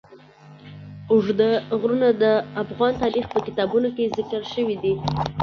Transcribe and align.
اوږده 1.11 1.49
غرونه 1.79 2.09
د 2.21 2.23
افغان 2.63 2.93
تاریخ 3.03 3.25
په 3.33 3.39
کتابونو 3.45 3.87
کې 3.95 4.11
ذکر 4.17 4.41
شوی 4.53 4.75
دي. 4.83 4.93